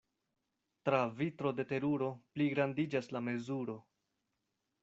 Tra 0.89 1.01
vitro 1.19 1.51
de 1.59 1.65
teruro 1.73 2.09
pligrandiĝas 2.39 3.13
la 3.17 3.25
mezuro. 3.29 3.77